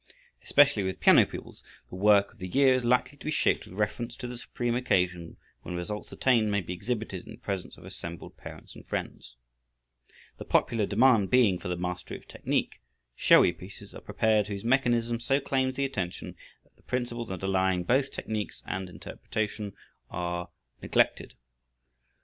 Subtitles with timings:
[0.43, 3.75] Especially with piano pupils, the work of the year is likely to be shaped with
[3.77, 7.85] reference to the supreme occasion when results attained may be exhibited in the presence of
[7.85, 9.35] assembled parents and friends.
[10.39, 12.81] The popular demand being for the mastery of technique,
[13.15, 18.11] showy pieces are prepared whose mechanism so claims the attention that the principles underlying both
[18.11, 19.73] technics and interpretation
[20.09, 20.49] are
[20.81, 21.35] neglected.